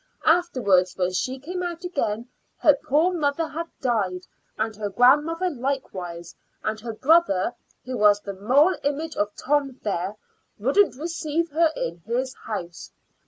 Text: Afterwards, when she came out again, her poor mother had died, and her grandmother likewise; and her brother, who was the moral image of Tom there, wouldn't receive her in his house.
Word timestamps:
Afterwards, 0.25 0.97
when 0.97 1.11
she 1.13 1.37
came 1.37 1.61
out 1.61 1.83
again, 1.83 2.27
her 2.57 2.73
poor 2.73 3.13
mother 3.13 3.47
had 3.47 3.67
died, 3.81 4.21
and 4.57 4.75
her 4.75 4.89
grandmother 4.89 5.51
likewise; 5.51 6.33
and 6.63 6.79
her 6.79 6.93
brother, 6.93 7.53
who 7.85 7.99
was 7.99 8.19
the 8.19 8.33
moral 8.33 8.77
image 8.83 9.15
of 9.15 9.35
Tom 9.35 9.79
there, 9.83 10.15
wouldn't 10.57 10.95
receive 10.95 11.51
her 11.51 11.71
in 11.75 11.97
his 12.07 12.33
house. 12.47 12.89